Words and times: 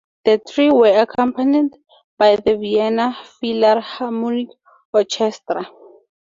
The 0.25 0.41
three 0.49 0.71
were 0.71 0.99
accompanied 1.01 1.77
by 2.17 2.35
the 2.37 2.57
Vienna 2.57 3.15
Philharmonic 3.39 4.47
Orchestra. 4.91 5.69